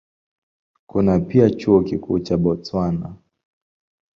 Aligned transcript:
Kuna 0.87 1.19
pia 1.19 1.49
Chuo 1.49 1.81
Kikuu 1.83 2.19
cha 2.19 2.37
Botswana. 2.37 3.15